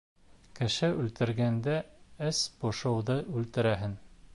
Кеше 0.59 0.89
үлтергәндә, 1.03 1.77
эс 2.31 2.41
бошоуҙы 2.65 3.23
үлтерәһең. 3.41 3.97